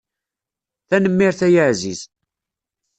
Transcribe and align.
Tanemmirt 0.89 1.39
ay 1.47 1.55
aɛziz. 1.63 2.01